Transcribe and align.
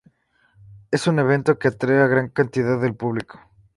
Es 0.89 1.05
un 1.05 1.19
evento 1.19 1.59
que 1.59 1.67
atrae 1.67 2.01
a 2.01 2.07
gran 2.07 2.29
cantidad 2.29 2.81
de 2.81 2.91
público. 2.91 3.39